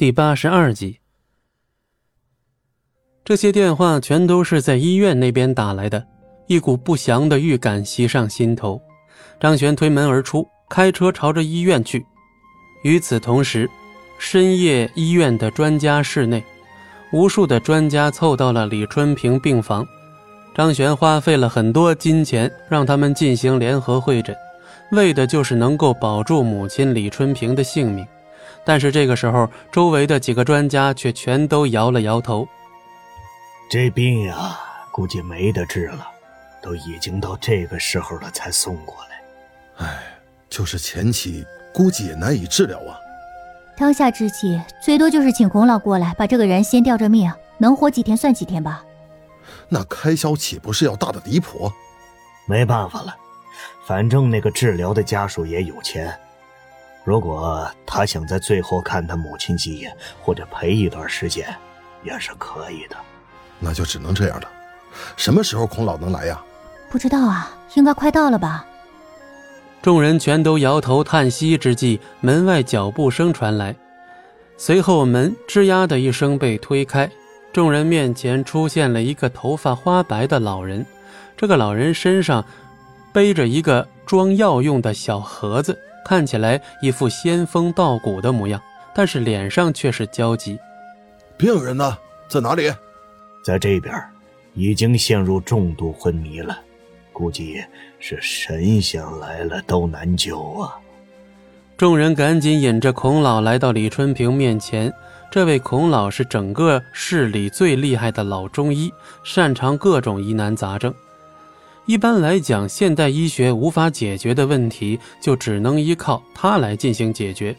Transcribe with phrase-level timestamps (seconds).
[0.00, 0.98] 第八十二集。
[3.22, 6.06] 这些电话全都是在医院那边打来的，
[6.46, 8.80] 一股不祥的预感袭上心头。
[9.38, 12.02] 张璇推门而出，开车朝着医院去。
[12.82, 13.68] 与此同时，
[14.18, 16.42] 深夜医院的专家室内，
[17.12, 19.86] 无数的专家凑到了李春平病房。
[20.54, 24.34] 张璇花费了很多金钱，让他们进行联合会诊，
[24.92, 28.06] 为的就是能够保住母亲李春平的性命。
[28.64, 32.46] 但是这个时候，周围的几个专家却全都摇了摇头。
[33.70, 34.58] 这病呀，
[34.92, 36.06] 估计没得治了，
[36.62, 39.86] 都已经到这个时候了才送过来。
[39.86, 40.02] 哎，
[40.48, 42.98] 就是前期，估计也难以治疗啊。
[43.76, 48.84] 当下之计，最多就是请孔老过来，把这个人先吊着命，能活几天算几天吧。
[49.68, 51.72] 那开销岂不是要大的离谱？
[52.46, 53.16] 没办法了，
[53.86, 56.12] 反正那个治疗的家属也有钱，
[57.04, 61.54] 如果他想在最后看他母亲几眼，或者陪一段时间，
[62.04, 62.96] 也是可以的。
[63.58, 64.48] 那就只能这样了。
[65.16, 66.40] 什么时候孔老能来呀？
[66.90, 68.66] 不知道啊，应该快到了吧。
[69.80, 73.74] 众人全都摇头叹息之际，门外脚步声传来，
[74.58, 77.10] 随后门吱呀的一声被推开，
[77.50, 80.84] 众人面前出现了一个头发花白的老人。
[81.36, 82.44] 这个老人身上
[83.10, 88.60] 背着一个装药用的小盒子，看起来一副仙风道骨的模样，
[88.94, 90.58] 但是脸上却是焦急。
[91.36, 91.96] 病人呢？
[92.28, 92.72] 在哪里？
[93.44, 93.94] 在这边，
[94.54, 96.58] 已经陷入重度昏迷了，
[97.12, 97.62] 估计
[97.98, 100.76] 是神仙来了都难救啊！
[101.76, 104.92] 众人赶紧引着孔老来到李春平面前。
[105.30, 110.92] 这位孔老是整个市里最厉害的老中医，擅长各种疑难杂症。
[111.90, 117.56] 一般来讲，现代医学无法解决的问题，就只能依靠他来进行解决。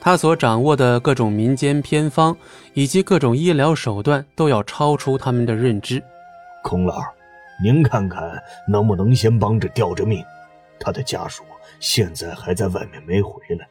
[0.00, 2.34] 他所掌握的各种民间偏方
[2.72, 6.02] 以及各种医疗手段，都要超出他们的认知。
[6.62, 7.02] 孔老，
[7.62, 10.24] 您看看能不能先帮着吊着命？
[10.80, 11.44] 他的家属
[11.80, 13.68] 现在还在外面没回来。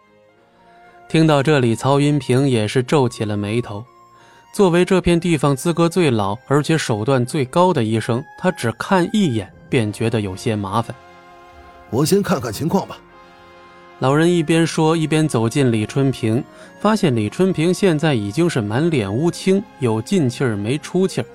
[1.09, 3.83] 听到这里，曹云平也是皱起了眉头。
[4.53, 10.95] 作为这片地方资格最老而且手段最高的医生，他只看一眼便觉得有些麻烦。
[11.89, 12.95] 我先看看情况吧。
[13.97, 16.43] 老人一边说，一边走进李春平，
[16.79, 21.25] 发现李春平现在已经是满脸乌青，有进气儿没出气儿。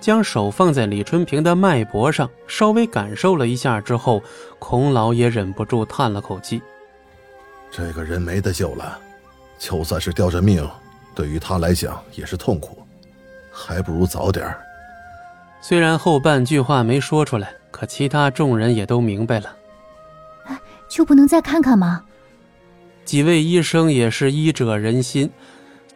[0.00, 4.20] 将手放在李春平的脉搏上，稍微感受了一下之后，
[4.58, 6.60] 孔老也忍不住叹了口气
[7.70, 8.98] ：“这个人没得救了，
[9.56, 10.68] 就算是吊着命，
[11.14, 12.82] 对于他来讲也是痛苦，
[13.52, 14.52] 还不如早点
[15.60, 19.54] 虽然后半句话没说出来，可其他众人也都明白了。
[20.88, 22.02] 就不能再看看吗？
[23.04, 25.30] 几位医生也是医者仁心，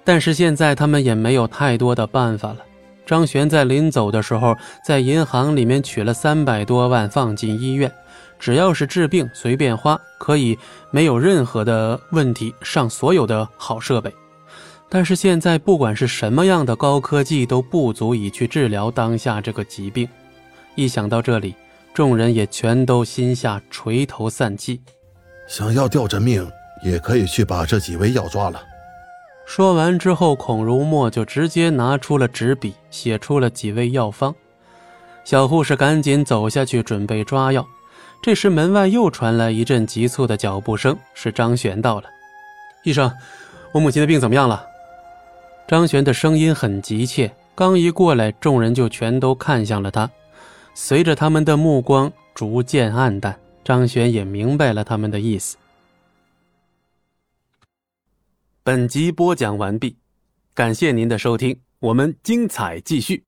[0.04, 2.58] 但是现在他们也没有太多的办法了。
[3.06, 7.90] 张璇在临走的时候，在银行里面取了三百多万放进医院，
[8.38, 10.58] 只要是治病随便花，可以
[10.90, 14.12] 没有任何的问题上所有的好设备。
[14.88, 20.06] 但是现在不管是什么样的高科技都不足以去治疗当下这个疾病。
[20.74, 21.54] 一想到这里。
[21.94, 24.80] 众人也全都心下垂头丧气，
[25.46, 26.50] 想要吊着命，
[26.82, 28.62] 也可以去把这几味药抓了。
[29.44, 34.34] 说完之后，孔如墨就直接拿出了纸笔，写出了几味药方。
[35.24, 37.66] 小护士赶紧走下去准备抓药。
[38.22, 42.08] 这时门外又传来一阵急促的脚步声，是张璇到了。
[42.84, 43.12] 医生，
[43.72, 44.64] 我母亲的病怎么样了？
[45.68, 50.08] 张璇的声音很急切，刚一过来，众人就全都看向了他。
[50.74, 55.56] 随着他们的目光逐渐暗淡，张璇也明白了他们的意思。
[58.62, 59.96] 本集播讲完毕，
[60.54, 63.24] 感谢您的收听，我们精彩继续。